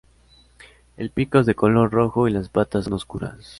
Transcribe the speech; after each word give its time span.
El 0.97 1.11
pico 1.11 1.37
es 1.37 1.45
de 1.45 1.53
color 1.53 1.91
rojo 1.91 2.27
y 2.27 2.31
las 2.31 2.49
patas 2.49 2.85
son 2.85 2.93
oscuras. 2.93 3.49